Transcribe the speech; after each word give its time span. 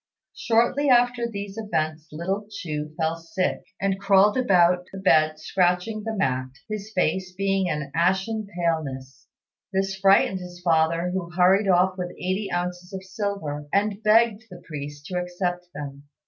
Shortly 0.33 0.89
after 0.89 1.29
these 1.29 1.59
events 1.59 2.07
little 2.11 2.47
Chu 2.49 2.91
fell 2.97 3.17
sick, 3.17 3.61
and 3.79 3.99
crawled 3.99 4.35
about 4.35 4.87
the 4.91 4.97
bed 4.97 5.37
scratching 5.37 6.01
the 6.03 6.15
mat, 6.17 6.49
his 6.67 6.91
face 6.91 7.33
being 7.33 7.69
of 7.69 7.81
an 7.81 7.91
ashen 7.93 8.47
paleness. 8.57 9.27
This 9.71 9.95
frightened 9.95 10.39
his 10.39 10.59
father, 10.63 11.11
who 11.11 11.29
hurried 11.29 11.67
off 11.67 11.99
with 11.99 12.09
eighty 12.17 12.49
ounces 12.51 12.91
of 12.93 13.03
silver, 13.03 13.67
and 13.71 14.01
begged 14.01 14.45
the 14.49 14.63
priest 14.65 15.05
to 15.05 15.19
accept 15.19 15.67
them. 15.75 16.05